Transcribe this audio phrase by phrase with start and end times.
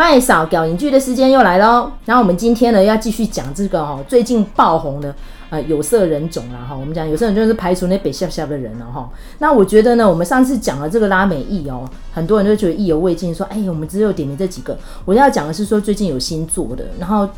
[0.00, 1.92] 麦嫂搞影剧的时间又来喽。
[2.06, 5.14] 然后我们今天呢要继续讲这个哦，最近爆红的
[5.50, 6.74] 呃有色人种啦哈。
[6.74, 9.10] 我们讲有色人种就是排除那北下下的人了哈。
[9.40, 14.74] 那我觉得呢，我们上次讲了这个拉美裔哦，很多人都觉得意犹未尽，说哎，我们只有点名这几个。
[15.04, 17.28] 我要讲的是说最近有新做的，然后。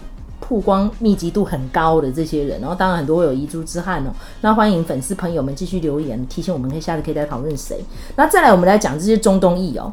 [0.45, 4.11] 曝光密集度很高的这些人，然后当然很多会有遗珠之憾哦。
[4.41, 7.79] 那欢迎粉丝朋友们继续留言提醒我们，可以下次可以再讨论谁。
[8.17, 9.91] 那再来，我们来讲这些中东裔哦。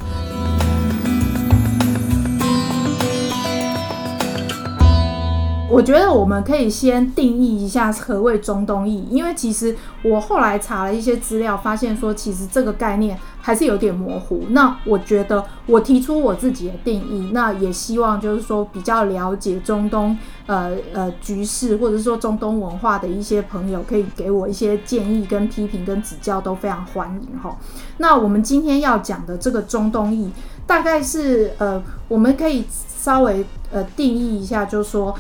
[5.69, 14.43] 我觉得我们可以先定义一下何谓中东裔，因为其实我后来查了一些资料，发现说其实这个概念还是有点模糊。
[14.49, 27.55] 那我觉得我提出我自己的定义，那也希望就是说比较了解中东呃呃局势或者说中东文化的一些朋友，可以给我一些建议跟批评跟指教，都非常欢迎哈。
[27.97, 30.31] 那我们今天要讲的这个中东裔，
[30.65, 35.15] 大概是呃我们可以稍微呃定义一下，就是说。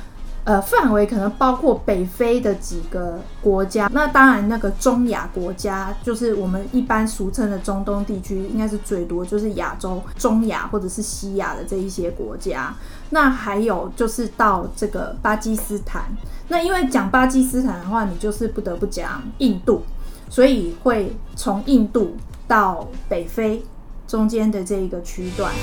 [0.49, 12.73] 呃，范围可能包括北非的几个国家，那当然那个中亚国家，就是我们一般俗称的中东地区，应该是最多，就是亚洲中亚或者是西亚的这一些国家。
[13.11, 16.05] 那还有就是到这个巴基斯坦，
[16.47, 19.83] 那因为讲巴基斯坦的话，你就是不得不讲印度，
[20.31, 23.63] 所以会从印度到北非
[24.07, 25.53] 中间的这一个区段。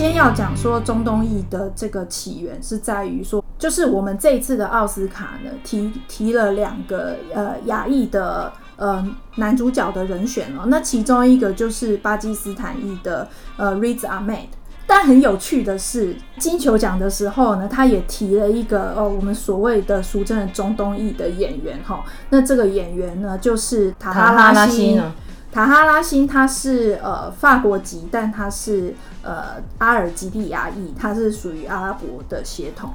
[0.00, 13.28] 今天要讲说中东裔的这个起源是在于说，就是我们这一次的奥斯卡呢提提了两个呃亚裔的呃男主角的人选哦，那其中一个就是巴基斯坦裔的
[13.58, 14.46] 呃 Riz Ahmed，
[14.86, 24.96] 但很有趣的是金球奖的时候呢，他也提了一个哦我们所谓的俗称的中东裔的演员哈，那这个演员呢就是塔哈拉辛。
[24.96, 25.04] 塔
[25.52, 32.92] 塔哈拉星他是呃法国籍，但他是呃阿尔及利亚裔，他是属于阿拉伯的血统，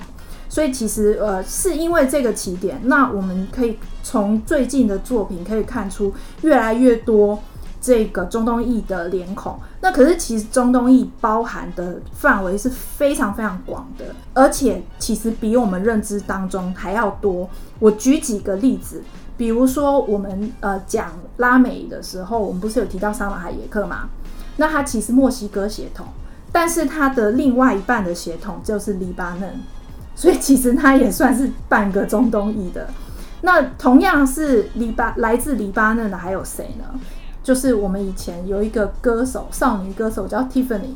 [0.48, 6.14] 所以其实呃是因为这个起点，那我们可以从最近的作品可以看出
[6.44, 7.38] 越来越多
[7.82, 9.60] 这个中东裔的脸孔。
[9.82, 17.50] 那可是其实中东裔包含的范围是非常非常广的，而且其实比我们认知当中还要多。
[17.80, 19.04] 我举几个例子。
[19.38, 24.10] 比如说，我们呃讲拉美的时候，我们不是有提到沙马海耶克吗？
[24.58, 26.08] 那他其实墨西哥血统，
[26.52, 29.50] 但是他的另外一半的血统就是黎巴嫩，
[30.16, 32.88] 所以其实他也算是半个中东裔的。
[33.42, 36.86] 那同样是黎巴来自黎巴嫩的还有谁呢？
[37.44, 40.96] 就是我们以前有一个歌手，少女歌手叫 Tiffany，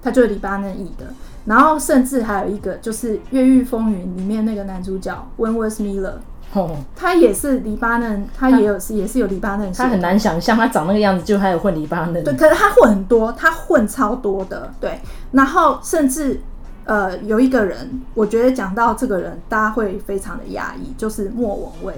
[0.00, 1.06] 她就是黎巴嫩裔的。
[1.44, 6.14] 然后甚至还有一个就是《越狱风云》里面那个男主角 Wentworth Miller。
[6.54, 9.70] 哦，他也是黎巴嫩，他也有是也是有黎巴嫩。
[9.72, 12.24] 他很难想象他长那个样子，就还有混黎巴嫩。
[12.24, 14.72] 对，可是他混很多，他混超多的。
[14.80, 14.98] 对，
[15.32, 16.40] 然后甚至
[16.84, 21.94] 呃有一个人，我觉得讲到这个人，大家会非常的压抑，就是莫文蔚，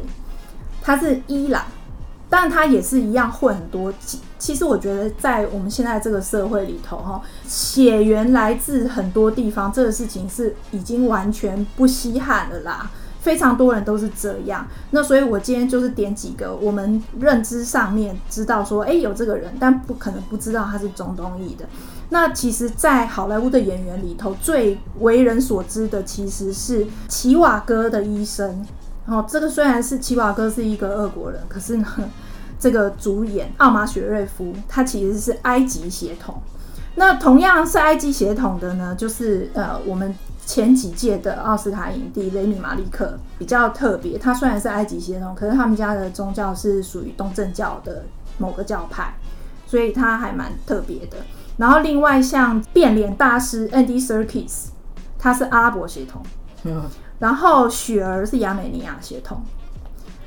[0.83, 1.63] 他是伊朗，
[2.29, 3.93] 但他也是一样混很多。
[4.37, 12.91] 其实我觉得在我们现在这个社会里头，哈，血缘来自很多地方，这个事情是已经完全不稀罕了啦。
[13.21, 21.67] 非常多人都是这样，那所以我今天就是点几个我们认知上面知道说，哎，有这个人，但不可能不知道他是中东裔的。
[22.09, 28.67] 那其实，在好莱坞的演员里头，最为人所知的其实是齐瓦哥的医生。
[29.07, 31.87] 然后这个虽然是齐瓦哥是一个俄国人，可是呢，
[32.59, 36.41] 这个主演奥马雪瑞夫他其实是埃及血统。
[36.95, 40.15] 那同样是埃及血统的呢，就是呃我们。
[40.51, 48.03] 前几届的奥斯卡影帝雷米马利克比较特别，他虽然是埃及血统，可是他们家的宗教是属于东正教的
[48.37, 49.15] 某个教派，
[49.65, 51.19] 所以他还蛮特别的。
[51.57, 54.71] 然后另外像变脸大师 Andy Serkis，
[55.17, 56.21] 他是阿拉伯血统，
[56.65, 56.83] 嗯，
[57.21, 59.41] 然后雪儿是亚美尼亚血统。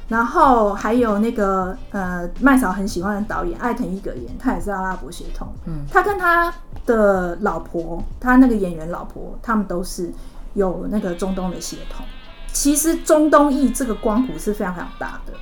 [0.07, 5.49] 然后还有那个呃，麦嫂很喜欢的导演艾腾伊格言，他也是阿拉伯血统。
[5.65, 6.53] 嗯，他跟他
[6.85, 10.11] 的老婆，他那个演员老婆，他们都是
[10.53, 12.05] 有那个中东的血统。
[12.51, 15.33] 其实中东裔这个光谱是非常非常大的。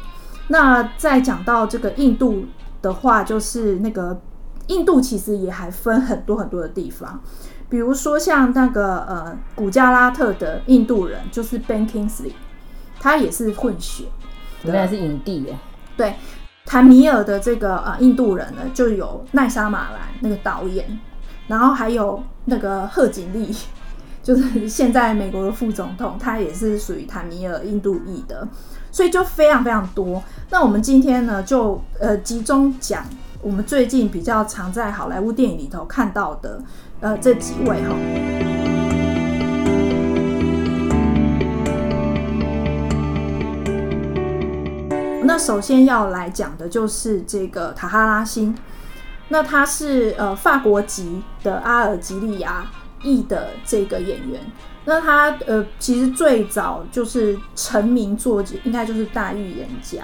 [0.48, 2.46] 那再讲到这个印度
[2.82, 4.20] 的话，就是那个
[4.68, 7.22] 印度其实也还分很多很多的地方，
[7.70, 12.34] 比如说像那个呃古加拉特的印度人，就是 Ben Kingsley，
[13.00, 14.06] 他也是混血。
[14.64, 15.58] 原来是影帝耶，
[15.98, 16.16] 对，
[16.66, 21.00] 坦米尔的这个呃印度人呢，就有奈莎马兰那个导演，
[21.48, 23.56] 然后还有那个贺锦丽，
[24.24, 28.48] 就是现在美国的副总统，他也是属于坦米尔印度裔的。
[28.94, 30.22] 所以就非常非常多。
[30.50, 33.06] 那我们今天呢，就呃集中讲
[33.42, 36.62] 我们最近比较常在好莱坞电影里头看到的
[37.00, 37.96] 呃这几位哈。
[45.24, 48.54] 那首先要来讲的就是这个塔哈拉星，
[49.32, 52.70] 那他是呃法国籍的阿尔及利亚
[53.02, 54.42] 裔的这个演员。
[54.84, 60.00] 那他呃其实最早就是成名作，应该就是《大预言家》。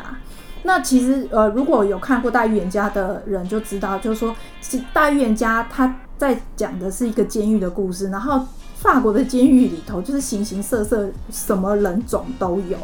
[0.63, 4.33] 那其实呃如果有看过《大预言家》的人就知道，就是说
[4.93, 12.77] 《大预言家》他在讲的是一个监狱的故事，然后法国的监狱里头就是形形色色，什么人种都有。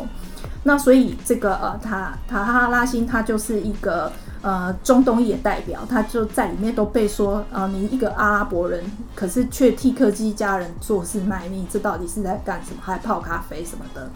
[0.63, 4.11] 那所以这个呃塔塔哈拉辛他就是一个
[4.43, 8.83] 呃中东裔的代表，他就在里面都被说呃你一个阿拉伯人，
[9.15, 12.77] 可是却替科基家人做事卖命，这到底是在干什么？
[12.83, 14.11] 还泡咖啡什么的，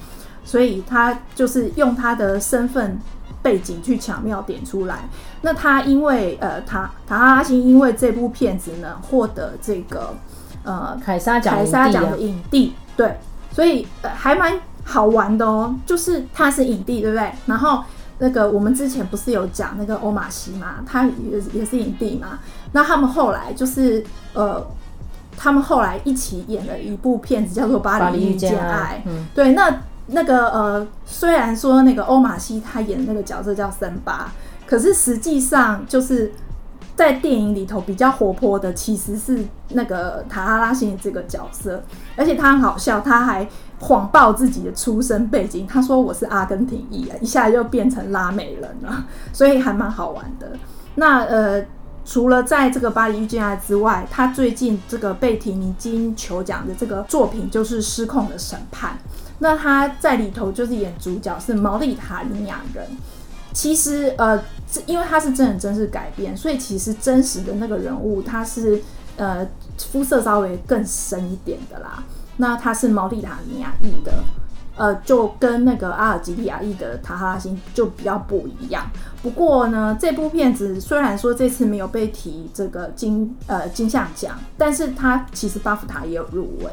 [0.46, 3.00] 所以他就是用他的身份
[3.42, 5.10] 背景去巧妙点出来。
[5.42, 10.14] 那他因为呃塔塔哈拉辛因为这部片子呢获得这个
[10.64, 13.18] 呃凯撒奖凯撒奖的影帝，对，
[13.52, 14.60] 所以呃还蛮。
[14.90, 17.30] 好玩的哦，就是他是影帝，对不对？
[17.46, 17.84] 然后
[18.20, 22.40] 那个我们之前不是有讲那个欧马西嘛，他也也是影帝嘛。
[22.72, 24.04] 那他们后来就是
[24.34, 24.66] 呃，
[25.36, 29.04] 他们后来一起演了一部片子，叫做《巴黎遇见爱》。
[29.10, 34.32] 嗯，对，那那个呃，虽然说那个欧马西他演的那个角色叫森巴，
[34.66, 36.32] 可是实际上就是。
[36.98, 41.84] 在电影里头比较活泼的其实是那个塔哈拉辛这个角色，
[42.16, 43.48] 而且他很好笑，他还
[43.80, 50.52] 谎报自己的出生背景，他说我是阿根廷裔，一下就变成拉美人了， 所以还蛮好玩的。
[50.96, 51.64] 那呃，
[52.04, 58.92] 除了在这个巴黎遇见爱之外，他最近这个被提名金球奖的这个作品就是《失控的审判》，
[59.40, 62.86] 那他在里头就是演主角是毛利塔尼亚人。
[63.54, 64.40] 其实，呃，
[64.86, 68.82] 因为他是真人真事改编，所以其实真实的那个人物他是
[69.18, 69.48] 呃
[69.78, 72.04] 肤色稍微更深一点的啦。
[72.38, 74.14] 那它是毛利塔尼亚裔的，
[74.76, 78.86] 呃，就跟那个阿尔及利亚裔的塔哈拉星就比较不一样。
[79.22, 86.72] 不过呢，这部片子虽然说这次没有被提这个金呃金像奖，但是它其实巴福塔也有入围。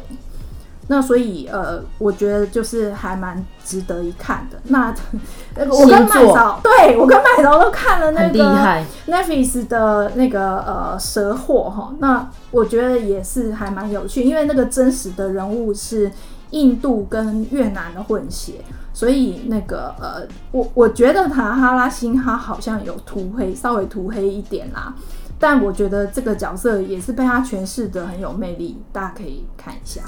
[0.86, 4.58] 那所以呃，我觉得就是还蛮值得一看的。
[4.64, 4.94] 那
[5.56, 11.94] 那个我跟麦嫂，对我跟麦嫂都看了那个 Netflix 的那个呃蛇货哈。
[11.98, 16.10] 那我觉得也是还蛮有趣，因为那个真实的人物是
[16.50, 18.54] 印度跟越南的混血，
[18.92, 24.94] 所以那个呃，我我觉得塔哈拉辛哈好像有涂黑，稍微涂黑一点啦。
[25.36, 30.00] 但我觉得这个角色也是被他诠释的很有魅力，大家可以看一下。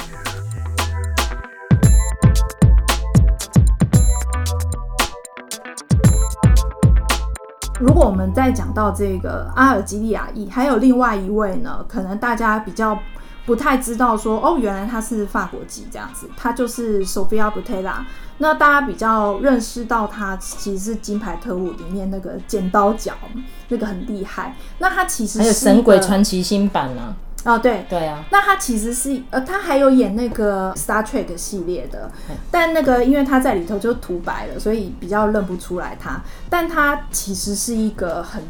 [7.79, 12.99] 如果我们再讲到这个阿尔及利亚裔，还有另外一位呢，可能大家比较
[13.45, 17.97] 不太知道说，哦，原来他是法国籍这样子，他就是 Sophia Butella。
[18.39, 23.13] 那大家比较认识到他，其实是《金牌特务》里面那个剪刀脚，
[23.69, 24.57] 那个很厉害。
[24.79, 27.15] 那他其实是还有《神鬼传奇》新版呢。
[27.47, 32.11] 哦，对对啊，那他其实是呃，他还有演那个 Star Trek 系列的，
[32.51, 36.21] 但那个因为他在里头就涂白了，所以比较认不出来他。
[36.51, 38.43] 但他其实是一个很，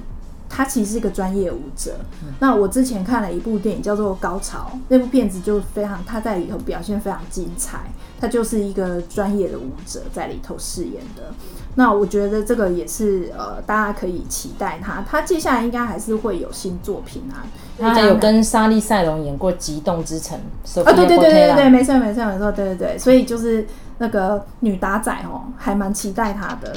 [0.48, 1.96] 他其实是一个专业舞者。
[2.24, 2.32] 嗯。
[2.40, 7.80] 那我之前看了一部电影叫做《高潮》，那部片子就非常，他在里头表现非常精彩，
[8.18, 11.34] 他就是一个专业的舞者在里头饰演的。
[11.78, 17.44] 那我觉得这个也是呃，大家可以期待他，他接下来应该还是会有新作品啊。
[17.78, 20.38] 他有跟莎莉赛隆演过《极冻之城》
[20.80, 23.66] 啊，对对对对对，没错没错没错，对对对，所以就是
[23.98, 26.74] 那个女打仔哦，还蛮期待他的。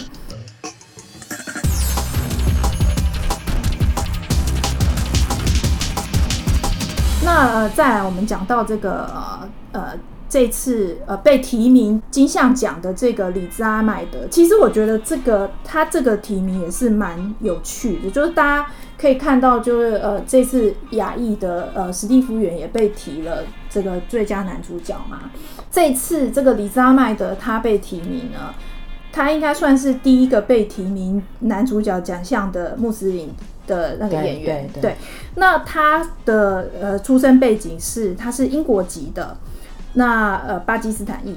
[7.23, 9.93] 那呃，再来我们讲到这个呃呃。
[10.29, 25.31] 这次呃被提名金像奖的这个李兹阿麦德，其实我觉得这个他这个提名也是蛮有趣的，就是大家可以看到，就是呃这次亚裔的呃史蒂夫·元也被提了这个最佳男主角嘛。
[25.71, 28.53] 这次这个李兹阿麦德他被提名呢，
[29.11, 33.31] 他应该算是第一个被提名男主角奖项的穆斯林
[33.65, 34.69] 的那个演员。
[34.79, 34.95] 对，
[35.35, 39.35] 那他的呃出生背景是他是英国籍的。
[39.93, 41.35] 那呃，巴基斯坦裔，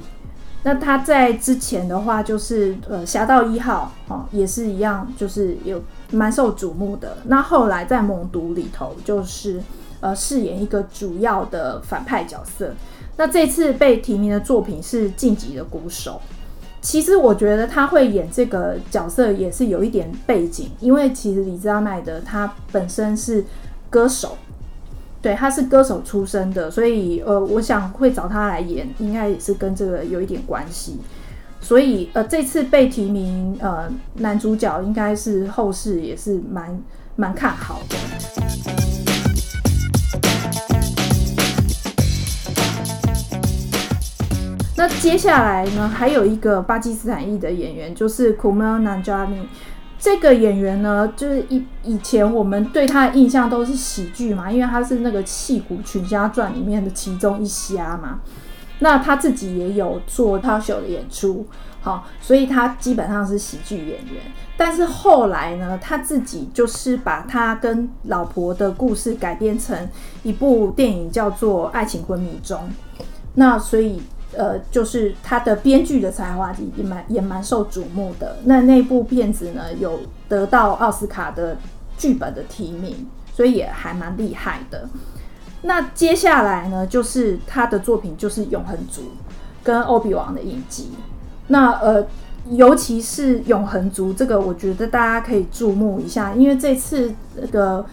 [0.63, 5.81] 那他在之前的话就是呃，侠盗一号哦，也是一样，就是有
[6.11, 7.17] 蛮受瞩目的。
[7.25, 9.61] 那后来在猛毒里头，就是
[10.01, 12.73] 呃，饰演一个主要的反派角色。
[13.17, 16.21] 那这次被提名的作品是《晋级的鼓手》。
[16.81, 23.45] 其实我觉得他会演这个角色也是有一点背景，因为其实李兹阿麦德他本身是
[23.89, 24.37] 歌手，
[25.23, 30.99] 对，他是歌手出身的，所以呃，我想会找他来演，应该也是跟这个有一点关系。
[31.61, 36.77] 所以呃，这次被提名呃男主角，应该是后世也是蛮
[37.15, 37.95] 蛮看好的。
[44.75, 49.45] 那接下来呢，还有一个巴基斯坦裔的演员，就是 Kumail Nanjiani。
[50.03, 58.19] 这个演员呢，就是以以前我们对他的印象都是喜剧嘛，因为他是那个《戏骨群侠传》里面的其中一侠嘛。
[58.79, 61.47] 那他自己也有做 talk show 的演出，
[61.79, 64.21] 好，所以他基本上是喜剧演员。
[64.57, 69.87] 但是后来呢，他自己就是把他跟老婆的故事改编成
[70.23, 72.59] 一部电影，叫做《爱情昏迷中》。
[73.35, 74.01] 那所以。
[74.37, 78.37] 呃，就是他的编剧的才华也蛮也蛮受瞩目的。
[78.45, 81.57] 那那部片子呢，有得到奥斯卡的
[81.97, 84.87] 剧本的提名，所以也还蛮厉害的。
[85.61, 89.01] 那接下来呢，就是他的作品就是《永恒族》
[89.63, 90.89] 跟《欧比王》的影集。
[91.47, 92.05] 那呃，
[92.49, 97.85] 尤其是《永恒族》这个，我觉得大家可以注目一下，因为这次那个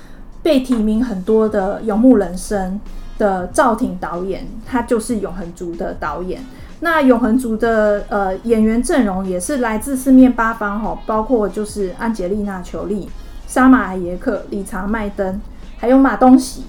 [0.42, 2.74] 被提名很多的《游牧人生》
[3.20, 6.42] 的赵婷导演，他就是《永恒族》的导演。
[6.80, 13.10] 那《永恒族》的呃演员阵容也是来自四面八方哈，包括就是安杰丽娜·裘丽、
[13.46, 15.38] 沙马尔耶克、理查·麦登，
[15.76, 16.64] 还有马东锡，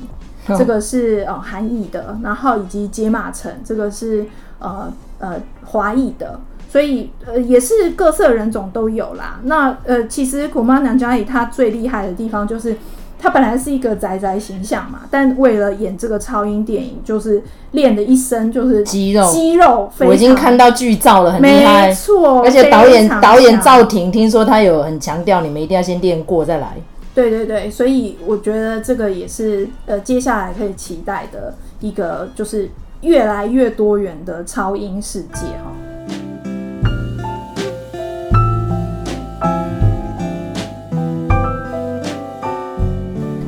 [0.46, 4.25] 这个是呃韩裔的，然后以及杰马城，这个是
[4.60, 9.39] 呃呃华裔的，所以呃也是各色人种都有啦。
[9.43, 12.75] 那呃其实古曼南加里他最厉害的地方就是。
[13.22, 19.92] 他本来是一个宅宅形象嘛，但为了演这个超英电影，就是练的一身就是肌肉，肌肉。
[20.00, 22.42] 我已经看到剧照了，很厉害，没错。
[22.42, 26.75] 而且导演导演赵婷，听说他有很强调，你们一定要先练过再来。
[27.13, 35.72] 对对对，所以我觉得这个也是呃，接下来可以期待的一个，就是越来越多元的超英世界哈。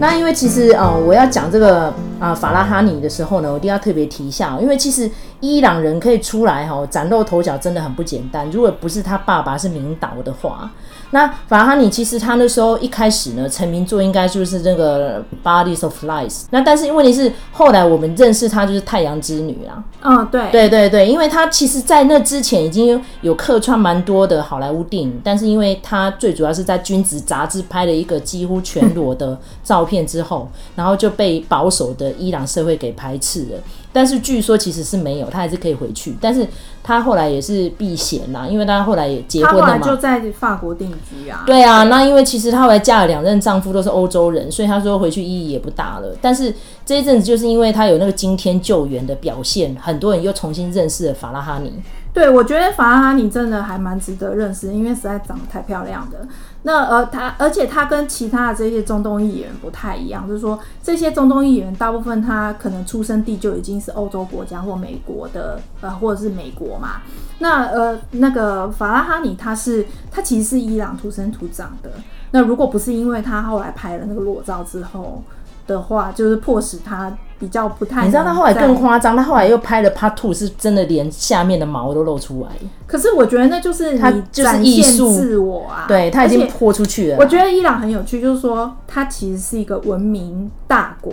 [0.03, 1.85] 那因为其实呃，我要讲这个
[2.19, 8.45] 啊、法拉哈尼的时候呢，我一定要特别提一下，因为其实伊朗人可以出来哈崭露头角，真的很不简单。
[8.51, 10.69] 如果不是他爸爸是明导的话。
[11.13, 16.45] 那法拉哈尼其实他那时候一开始呢，成名作应该就是那个 Bodies of Lies。
[16.49, 19.83] 那但是问题是后来我们认识他就是太阳之女啦。
[20.01, 33.57] 嗯、哦，对，对对对，因为他其实在那之前已经有客串蛮多的好莱坞电影，但是因为他最主要是在《君子》杂志拍了一个几乎全裸的照片之后，然后就被保守的伊朗社会给排斥了。
[33.93, 36.17] 但是据说其实是没有，他还是可以回去。
[36.19, 36.45] 但是
[36.83, 39.65] 他后来也是避嫌啦，因为他后来也结婚了嘛。
[39.67, 41.43] 他后来就在法国定居啊。
[41.45, 46.07] 对啊，那因为其实她后来嫁了两任丈夫都是欧洲人，所以她说回去意义也不大了。
[46.19, 46.53] 但是
[46.85, 51.71] 这一阵子就是因为她有那个惊天救援的表现，很多人又重新认识了法拉哈尼。
[52.13, 56.19] 对，我觉得法拉哈尼真的还蛮值得认识，因为实在长得太漂亮的。
[56.61, 67.01] 那呃，他而且他跟其他的这些中东裔演员不太一样，就是说这些中东裔演员大部分他可能出生地就已经是欧洲国家或美国的，呃，或者是美国嘛。
[67.39, 71.89] 那呃，那个法拉哈尼他是他其实是伊朗土生土长的。
[72.29, 75.23] 那如果不是因为他后来拍了那个裸照之后
[75.65, 77.11] 的话，就是迫使他。
[77.43, 82.47] 比较不太，你知道他后来更夸张，他后来又拍了 Part Two，是真的连下面的毛都露出来。
[82.87, 87.17] 可是我觉得那就是他就是艺术自我啊，对，他已经泼出去了。
[87.19, 91.11] 我觉得伊朗很有趣，就是说他其实是一个文明大国，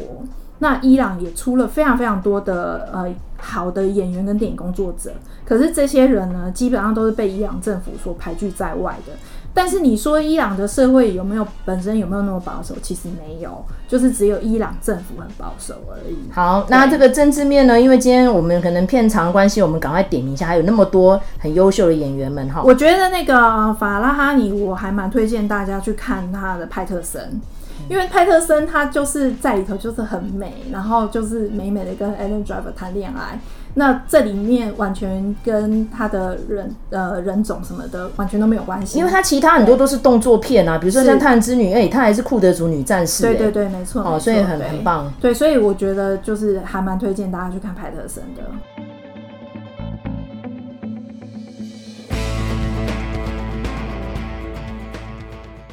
[0.60, 5.10] 那伊朗也出了非常非常多的呃好的演员跟电影工作者，
[5.44, 9.12] 可是这些人呢，基本上都是被伊朗政府所排拒在外的。
[9.52, 12.74] 但是你说伊朗的社会有没有本身有没有那么保守？
[12.80, 16.16] 其实没有，就是只有伊朗政府很保守而已。
[16.32, 17.80] 好，那这个政治面呢？
[17.80, 22.62] 因为今天我们可能片长关系，我们赶快点名一下，还有那么多很优秀的演员们哈。
[22.64, 27.40] 我觉得那个法拉哈尼，我还蛮推荐大家去看他的派特森。
[27.88, 33.40] 因为派特森他就是在里头就是很美，然后就是美美的跟 Adam Driver 谈恋爱。
[33.74, 45.12] 那这里面完全跟他的人呃人种什么的完全都没有关系，因为他其他很多都是动作片啊，比如说像《太阳之女》，哎，他还是库德族女战士，对对对，没错，哦，所以很很棒。
[45.20, 48.42] 对，所以我觉得就是还蛮推荐大家去看派特森的。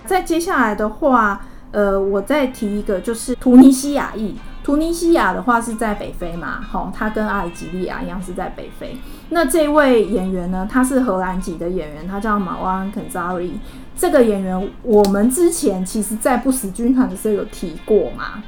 [0.06, 1.42] 在接下来的话。
[1.70, 4.34] 呃，我再提一个，就是突尼西亚裔。
[4.68, 8.98] 突尼西亚的话是在北非嘛，好，他跟阿尔及利亚一样是在北非。
[9.30, 13.50] 那这位演员呢，他是荷兰籍的演员，他叫马瓦恩肯扎瑞。
[13.96, 18.44] 这个演员我们之前其实在不死军团的时候有提过嘛。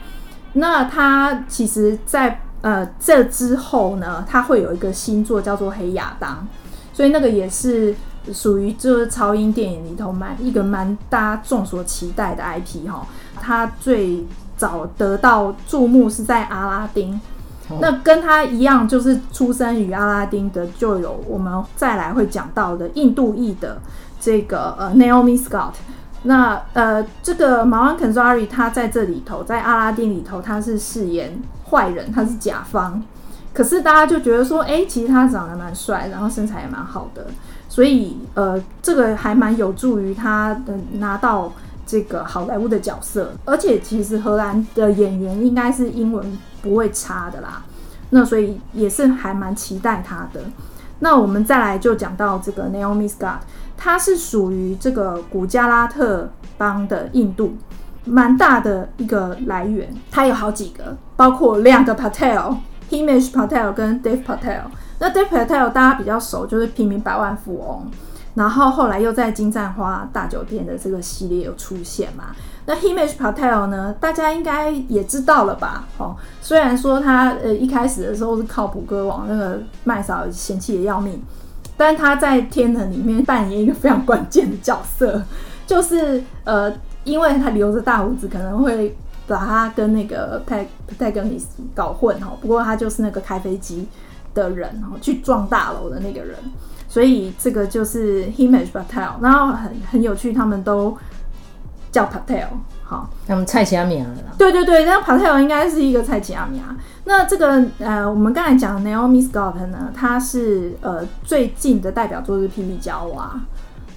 [0.51, 6.45] 那他其实在呃这之后呢，他会有一个新作叫做《黑亚当》，
[6.97, 7.95] 所以那个也是
[8.33, 13.07] 属于就是超英电影里头蛮一个蛮大家众所期待的 IP 哈。
[13.39, 14.25] 他最
[14.59, 17.17] 早得到注目是在阿拉丁，
[17.79, 23.81] 那跟他一样就是出生于阿拉丁的，就有我们再来会讲到的印度裔的
[24.19, 25.75] 这个呃 Naomi Scott。
[26.23, 33.01] 那呃这个马万肯扎瑞他在这里头，在阿拉丁里头他是饰演坏人，他是甲方，
[33.53, 37.27] 可是大家就觉得说，哎，其实他长得蛮帅，然后身材也蛮好的，
[37.69, 41.49] 所以呃这个还蛮有助于他的拿到。
[41.89, 47.63] 这个好莱坞的角色，而且其实荷兰的演员应该是英文不会差的啦，
[48.11, 50.39] 那所以也是还蛮期待他的。
[50.99, 53.39] 那我们再来就讲到这个 Naomi Scott，
[53.75, 56.29] 他是属于这个古加拉特
[56.59, 57.57] 邦的印度，
[58.05, 59.91] 蛮大的一个来源。
[60.11, 64.65] 他有好几个，包括两个 Patel，Himesh Patel 跟 Dave Patel。
[64.99, 67.89] 那 Dave Patel 大家比较熟，就是平民百万富翁。
[68.35, 72.35] 然后后来又在金盏花大酒店的这个系列有出现嘛？
[72.65, 73.93] 那 Himesh Patel 呢？
[73.99, 75.87] 大家应该也知道了吧？
[75.97, 81.19] 哦，虽然说他呃一开始的时候是靠谱歌王那个麦嫂嫌弃的要命，
[81.75, 85.21] 但他在天能里面扮演一个非常关键的角色，
[85.65, 86.71] 就是呃，
[87.03, 88.95] 因为他留着大胡子，可能会
[89.27, 92.37] 把他跟那个 Protagonist 搞混哦。
[92.39, 93.87] 不过他就是那个开飞机
[94.35, 96.37] 的人，去撞大楼的那个人。
[96.89, 100.97] 所以这个就是 Himesh Patel，然后很很有趣，他们都
[101.91, 102.47] 叫 Patel，
[102.83, 104.05] 好，他们蔡奇阿米亚
[104.37, 106.75] 对对对，那 Patel 应该是一个蔡奇阿米亚。
[107.05, 113.33] 那这个呃，我们刚才讲 Naomi Scott 呢，他是呃最近的代表作是《霹雳娇娃》，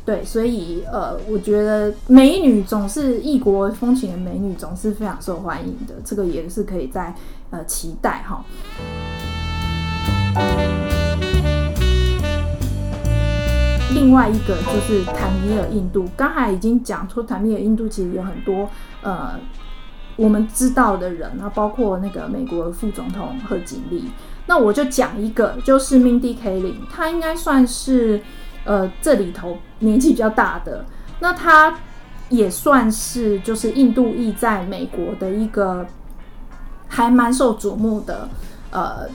[0.04, 7.14] 对，所以呃，我觉得美女总是异国风情的美女总是非常受欢迎的，这个也是可以在
[7.50, 8.44] 呃期待哈。
[14.02, 18.68] 另外一个就是坦米尔印度，刚才已经讲出坦米尔印度其实有很多
[19.00, 19.38] 呃
[20.16, 24.10] 我们知道的人，那包括那个美国副总统贺锦丽。
[24.46, 28.20] 那我就讲一个，就是 Mindy Kaling，她应该算是
[28.64, 30.84] 呃这里头年纪比较大的，
[31.20, 31.72] 那她
[32.28, 35.86] 也算是就是印度裔在美国的一个
[36.88, 38.28] 还蛮受瞩目的
[38.72, 39.08] 呃。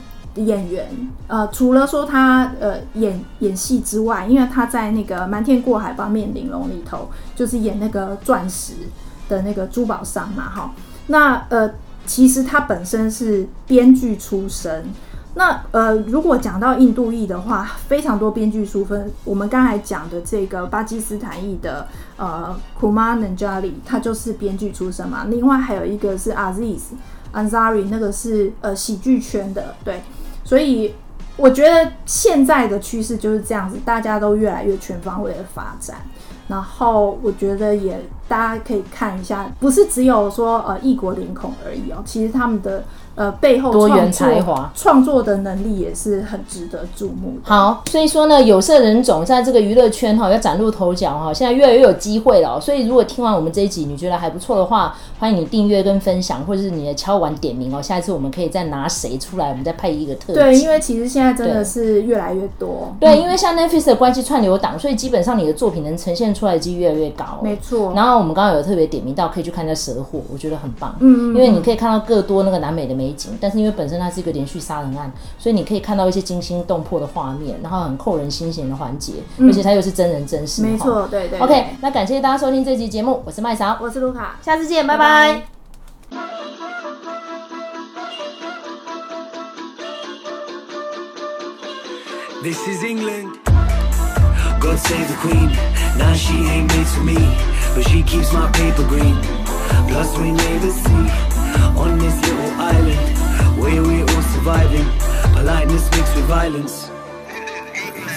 [0.44, 0.86] 演员，
[1.26, 8.74] 呃，除了说他呃演演戏之外，因为他在那个《瞒天过海方面玲珑》里头，就是演那个钻石
[9.28, 10.72] 的那个珠宝商嘛，哈。
[11.08, 11.70] 那呃，
[12.06, 14.86] 其实他本身是编剧出身。
[15.34, 19.10] 那呃，如果讲到印度裔的话，非常多编剧出身。
[19.24, 25.26] 我们刚才讲的这个巴基斯坦裔的呃，Kumar Nanjiani，他就是编剧出身嘛。
[25.28, 26.80] 另外还有一个是 Aziz
[27.32, 30.02] Ansari，那个是呃喜剧圈的，对。
[30.48, 30.94] 所以
[31.36, 35.98] 我觉得现在的趋势就是这样子，大家都越来越全方位的发展。
[36.48, 42.84] 然后我觉得也大家可以看一下，不是只有说呃异国脸孔而已哦，其实他们的。
[43.18, 47.50] 呃，背后多元才华、创作的能力也是很值得注目的。
[47.52, 52.60] 好，所以说呢，有色人种在这个娱乐圈哈要崭露头角哈，现在越来越有机会了。
[52.60, 57.82] 所以如果听完我们这一集你觉得还不错的话，欢迎你订阅跟分享，或者是你的敲碗点名哦。
[57.82, 60.34] 下一次我们可以再拿谁出来，我们再配一个特辑。
[60.34, 62.94] 对，因为其实现在真的是越来越多。
[63.00, 67.40] 对，因为像 Netflix 的关系串流档，所以基本上你的作品能呈现出来的机率越来越高。
[67.42, 67.92] 没错。
[67.96, 84.36] 然后我们刚刚有特别点名到可以去看一下蛇火我觉得很棒嗯因为你可以看到更多那个南美的美景但是因为本身它是一个连续杀人案所以你可以看到一些惊心动魄的画面然后很扣人心弦的环节而且它又是真人真事没错对对 ok 那感谢大家收听这期节目我是麦勺我是卢卡。
[84.42, 85.42] 下次见拜拜。
[92.42, 93.36] this is england.
[97.74, 99.16] But she keeps my paper green.
[99.88, 101.04] Plus we never see
[101.78, 103.18] On this little island
[103.58, 104.86] Where we're all surviving.
[105.32, 106.90] Politeness mixed with violence.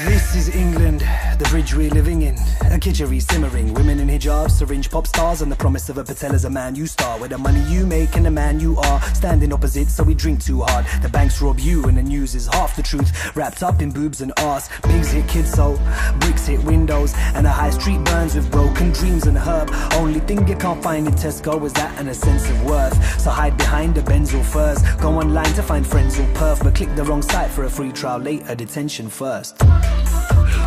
[0.05, 1.03] This is England
[1.45, 2.35] bridge we're living in,
[2.69, 3.73] a kitchery simmering.
[3.73, 6.75] Women in hijabs, syringe pop stars, and the promise of a patel as a man
[6.75, 7.17] you star.
[7.19, 10.43] Where the money you make and the man you are standing opposite, so we drink
[10.43, 10.85] too hard.
[11.01, 13.35] The banks rob you, and the news is half the truth.
[13.35, 14.69] Wrapped up in boobs and arse.
[14.83, 15.79] Bigs hit kids so,
[16.19, 19.69] bricks hit windows, and the high street burns with broken dreams and herb.
[19.93, 23.21] Only thing you can't find in Tesco is that and a sense of worth.
[23.21, 24.81] So hide behind the Benzel furs.
[25.01, 27.91] Go online to find friends or perf, but click the wrong site for a free
[27.91, 29.61] trial later, detention first.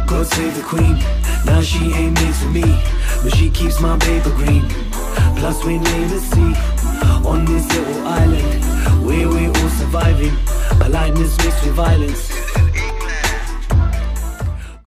[0.06, 0.96] God save the queen.
[1.46, 2.64] Now she ain't made for me,
[3.22, 4.64] but she keeps my paper green.
[5.36, 6.54] Plus we lay the sea
[7.26, 8.64] on this little island
[9.06, 10.36] where we're all surviving.
[10.78, 12.30] Politeness mixed with violence.